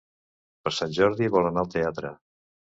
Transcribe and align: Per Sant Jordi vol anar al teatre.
Per 0.63 0.73
Sant 0.77 0.95
Jordi 1.01 1.31
vol 1.37 1.53
anar 1.53 1.67
al 1.67 1.71
teatre. 1.79 2.15